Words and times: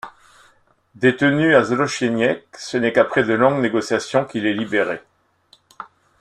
Détenu 0.95 1.53
à 1.53 1.63
Złocieniec, 1.63 2.47
ce 2.57 2.75
n’est 2.75 2.91
qu’après 2.91 3.23
de 3.23 3.33
longues 3.35 3.61
négociations 3.61 4.25
qu’il 4.25 4.47
est 4.47 4.53
libéré. 4.55 5.01